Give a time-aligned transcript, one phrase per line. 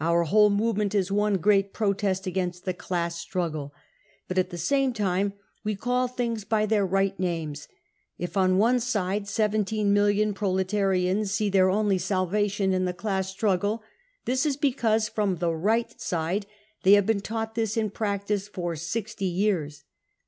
[0.00, 3.74] Our whole movement is one great protest against the class struggle....
[4.28, 5.32] But at the same time
[5.64, 7.66] we call things by their right names:
[8.16, 13.28] if on one side 1 7 million proletarians see their only salvation in the class
[13.28, 13.82] struggle,
[14.24, 16.46] this is because, from the Right side,
[16.84, 19.82] they have been taught this in practice for 60 years.